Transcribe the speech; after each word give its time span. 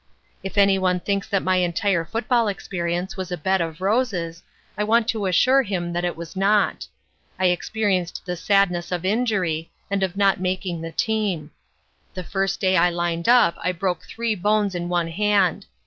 "If 0.41 0.57
any 0.57 0.79
one 0.79 0.99
thinks 0.99 1.27
that 1.27 1.43
my 1.43 1.57
entire 1.57 2.03
football 2.05 2.47
experience 2.47 3.15
was 3.17 3.31
a 3.31 3.37
bed 3.37 3.61
of 3.61 3.81
roses, 3.81 4.41
I 4.75 4.83
want 4.83 5.07
to 5.09 5.27
assure 5.27 5.61
him 5.61 5.93
that 5.93 6.03
it 6.03 6.17
was 6.17 6.35
not. 6.35 6.87
I 7.37 7.49
experienced 7.51 8.25
the 8.25 8.35
sadness 8.35 8.91
of 8.91 9.05
injury 9.05 9.69
and 9.91 10.01
of 10.01 10.17
not 10.17 10.39
making 10.39 10.81
the 10.81 10.91
team. 10.91 11.51
The 12.15 12.23
first 12.23 12.59
day 12.59 12.77
I 12.77 12.89
lined 12.89 13.29
up 13.29 13.59
I 13.63 13.73
broke 13.73 14.01
three 14.07 14.33
bones 14.33 14.73
in 14.73 14.89
one 14.89 15.09
hand. 15.09 15.67